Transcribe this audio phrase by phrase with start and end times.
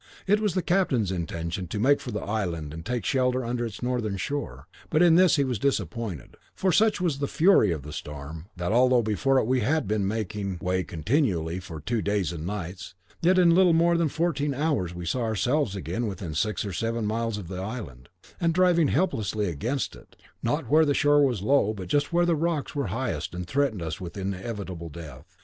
[0.25, 3.83] "It was the captain's intention to make for the island and take shelter under its
[3.83, 7.93] northern shore, but in this he was disappointed; for such was the fury of the
[7.93, 12.47] storm that although before it we had been making way continually for two days and
[12.47, 16.73] nights, yet in little more than fourteen hours we saw ourselves again within six or
[16.73, 18.09] seven miles of the island,
[18.39, 22.35] and driving helplessly against it, not where the shore was low, but just where the
[22.35, 25.37] rocks were highest and threatened us with inevitable death.